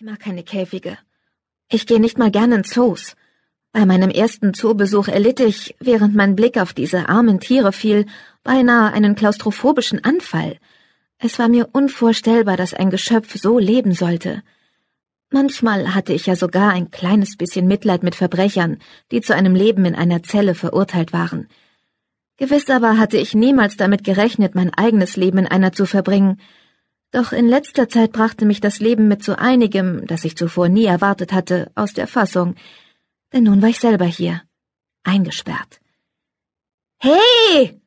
[0.00, 0.96] Ich mag keine Käfige.
[1.68, 3.16] Ich gehe nicht mal gerne in Zoos.
[3.72, 8.06] Bei meinem ersten Zoobesuch erlitt ich, während mein Blick auf diese armen Tiere fiel,
[8.44, 10.58] beinahe einen klaustrophobischen Anfall.
[11.18, 14.44] Es war mir unvorstellbar, dass ein Geschöpf so leben sollte.
[15.30, 18.78] Manchmal hatte ich ja sogar ein kleines bisschen Mitleid mit Verbrechern,
[19.10, 21.48] die zu einem Leben in einer Zelle verurteilt waren.
[22.36, 26.40] Gewiss aber hatte ich niemals damit gerechnet, mein eigenes Leben in einer zu verbringen,
[27.10, 30.84] doch in letzter Zeit brachte mich das Leben mit so einigem, das ich zuvor nie
[30.84, 32.54] erwartet hatte, aus der Fassung.
[33.32, 34.42] Denn nun war ich selber hier,
[35.04, 35.80] eingesperrt.
[36.98, 37.80] Hey!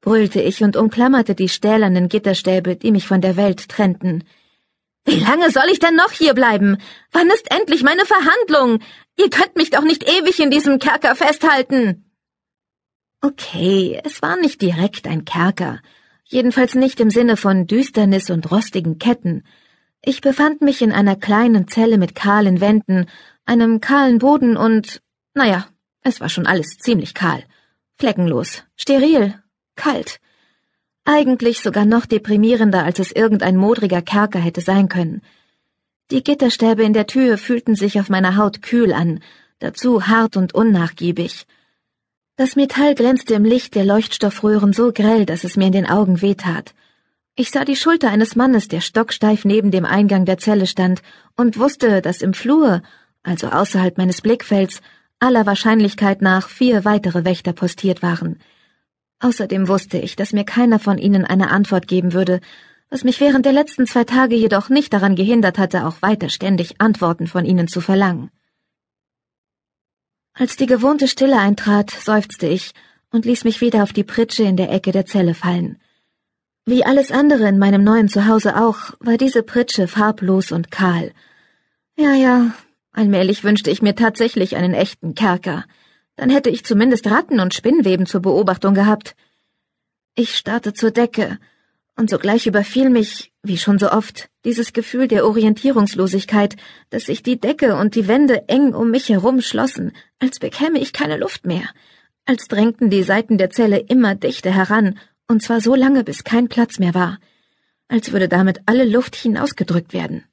[0.00, 4.24] brüllte ich und umklammerte die stählernen Gitterstäbe, die mich von der Welt trennten.
[5.04, 6.78] Wie lange soll ich denn noch hier bleiben?
[7.12, 8.80] Wann ist endlich meine Verhandlung?
[9.18, 12.10] Ihr könnt mich doch nicht ewig in diesem Kerker festhalten.
[13.22, 15.80] Okay, es war nicht direkt ein Kerker,
[16.30, 19.42] jedenfalls nicht im Sinne von Düsternis und rostigen Ketten.
[20.02, 23.06] Ich befand mich in einer kleinen Zelle mit kahlen Wänden,
[23.44, 25.02] einem kahlen Boden und,
[25.34, 25.66] naja,
[26.02, 27.42] es war schon alles ziemlich kahl,
[27.98, 29.34] fleckenlos, steril,
[29.74, 30.20] kalt.
[31.04, 35.22] Eigentlich sogar noch deprimierender, als es irgendein modriger Kerker hätte sein können.
[36.10, 39.20] Die Gitterstäbe in der Tür fühlten sich auf meiner Haut kühl an,
[39.58, 41.46] dazu hart und unnachgiebig.
[42.40, 46.22] Das Metall glänzte im Licht der Leuchtstoffröhren so grell, dass es mir in den Augen
[46.22, 46.72] wehtat.
[47.36, 51.02] Ich sah die Schulter eines Mannes, der stocksteif neben dem Eingang der Zelle stand,
[51.36, 52.80] und wusste, dass im Flur,
[53.22, 54.80] also außerhalb meines Blickfelds,
[55.18, 58.38] aller Wahrscheinlichkeit nach vier weitere Wächter postiert waren.
[59.18, 62.40] Außerdem wusste ich, dass mir keiner von ihnen eine Antwort geben würde,
[62.88, 66.80] was mich während der letzten zwei Tage jedoch nicht daran gehindert hatte, auch weiter ständig
[66.80, 68.30] Antworten von ihnen zu verlangen.
[70.40, 72.72] Als die gewohnte Stille eintrat, seufzte ich
[73.10, 75.78] und ließ mich wieder auf die Pritsche in der Ecke der Zelle fallen.
[76.64, 81.12] Wie alles andere in meinem neuen Zuhause auch, war diese Pritsche farblos und kahl.
[81.94, 82.54] Ja, ja,
[82.90, 85.66] allmählich wünschte ich mir tatsächlich einen echten Kerker.
[86.16, 89.16] Dann hätte ich zumindest Ratten und Spinnweben zur Beobachtung gehabt.
[90.14, 91.38] Ich starrte zur Decke,
[92.00, 96.56] und sogleich überfiel mich, wie schon so oft, dieses Gefühl der Orientierungslosigkeit,
[96.88, 100.94] dass sich die Decke und die Wände eng um mich herum schlossen, als bekäme ich
[100.94, 101.68] keine Luft mehr,
[102.24, 106.48] als drängten die Seiten der Zelle immer dichter heran, und zwar so lange, bis kein
[106.48, 107.18] Platz mehr war,
[107.86, 110.24] als würde damit alle Luft hinausgedrückt werden.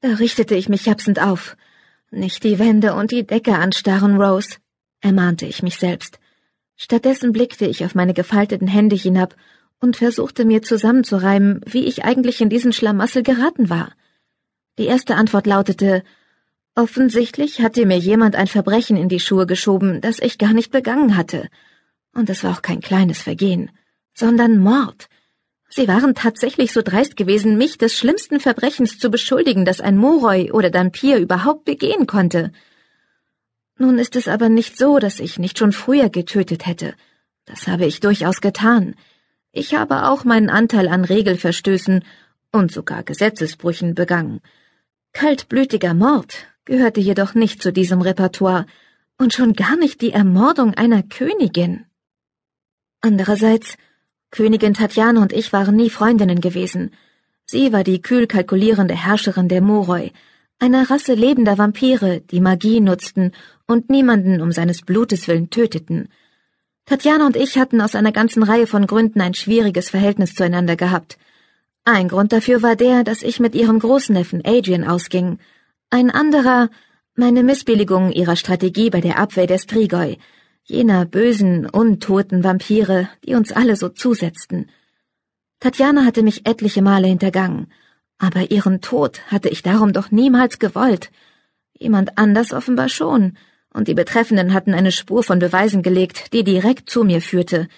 [0.00, 1.54] Da richtete ich mich japsend auf.
[2.10, 4.56] Nicht die Wände und die Decke anstarren, Rose,
[5.02, 6.18] ermahnte ich mich selbst.
[6.76, 9.36] Stattdessen blickte ich auf meine gefalteten Hände hinab
[9.80, 13.92] und versuchte mir zusammenzureimen, wie ich eigentlich in diesen Schlamassel geraten war.
[14.78, 16.02] Die erste Antwort lautete
[16.74, 21.16] Offensichtlich hatte mir jemand ein Verbrechen in die Schuhe geschoben, das ich gar nicht begangen
[21.16, 21.48] hatte.
[22.14, 23.72] Und es war auch kein kleines Vergehen,
[24.14, 25.08] sondern Mord.
[25.68, 30.52] Sie waren tatsächlich so dreist gewesen, mich des schlimmsten Verbrechens zu beschuldigen, das ein Moroi
[30.52, 32.52] oder Dampir überhaupt begehen konnte.
[33.76, 36.94] Nun ist es aber nicht so, dass ich nicht schon früher getötet hätte.
[37.44, 38.94] Das habe ich durchaus getan.
[39.52, 42.04] Ich habe auch meinen Anteil an Regelverstößen
[42.52, 44.40] und sogar Gesetzesbrüchen begangen.
[45.12, 48.66] Kaltblütiger Mord gehörte jedoch nicht zu diesem Repertoire
[49.16, 51.86] und schon gar nicht die Ermordung einer Königin.
[53.00, 53.78] Andererseits,
[54.30, 56.90] Königin Tatjana und ich waren nie Freundinnen gewesen.
[57.46, 60.12] Sie war die kühl kalkulierende Herrscherin der Moroi,
[60.58, 63.32] einer Rasse lebender Vampire, die Magie nutzten
[63.66, 66.10] und niemanden um seines Blutes willen töteten–
[66.88, 71.18] Tatjana und ich hatten aus einer ganzen Reihe von Gründen ein schwieriges Verhältnis zueinander gehabt.
[71.84, 75.38] Ein Grund dafür war der, dass ich mit ihrem Großneffen Adrian ausging.
[75.90, 76.70] Ein anderer,
[77.14, 80.16] meine Missbilligung ihrer Strategie bei der Abwehr der Strigoi,
[80.64, 84.70] jener bösen, untoten Vampire, die uns alle so zusetzten.
[85.60, 87.70] Tatjana hatte mich etliche Male hintergangen,
[88.16, 91.10] aber ihren Tod hatte ich darum doch niemals gewollt.
[91.74, 93.36] Jemand anders offenbar schon,
[93.72, 97.68] und die Betreffenden hatten eine Spur von Beweisen gelegt, die direkt zu mir führte.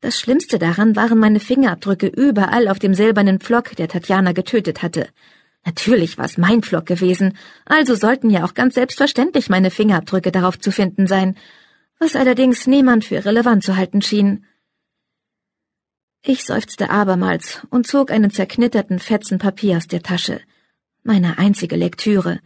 [0.00, 5.08] Das Schlimmste daran waren meine Fingerabdrücke überall auf dem silbernen Pflock, der Tatjana getötet hatte.
[5.64, 7.36] Natürlich war es mein Pflock gewesen,
[7.66, 11.36] also sollten ja auch ganz selbstverständlich meine Fingerabdrücke darauf zu finden sein,
[11.98, 14.46] was allerdings niemand für relevant zu halten schien.
[16.22, 20.40] Ich seufzte abermals und zog einen zerknitterten Fetzen Papier aus der Tasche.
[21.02, 22.40] Meine einzige Lektüre.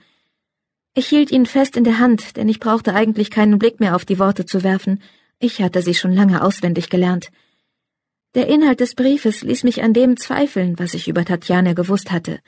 [0.97, 4.05] Ich hielt ihn fest in der Hand, denn ich brauchte eigentlich keinen Blick mehr auf
[4.05, 5.03] die Worte zu werfen.
[5.41, 7.31] Ich hatte sie schon lange auswendig gelernt.
[8.37, 12.39] Der Inhalt des Briefes ließ mich an dem zweifeln, was ich über Tatjana gewusst hatte.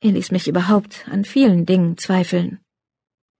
[0.00, 2.60] Er ließ mich überhaupt an vielen Dingen zweifeln.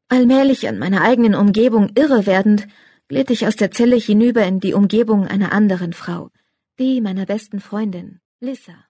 [0.09, 2.67] Allmählich an meiner eigenen Umgebung irre werdend,
[3.09, 6.31] glitt ich aus der Zelle hinüber in die Umgebung einer anderen Frau,
[6.79, 8.88] die meiner besten Freundin, Lissa.